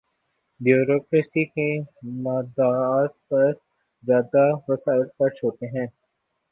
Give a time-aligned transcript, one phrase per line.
[0.59, 1.69] Bureaucracy کی
[2.23, 3.51] مراعات پر
[4.03, 5.87] زیادہ وسائل خرچ ہوتے ہیں۔